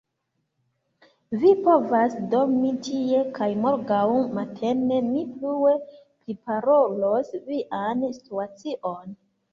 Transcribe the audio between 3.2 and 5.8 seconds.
kaj morgaŭ matene ni plue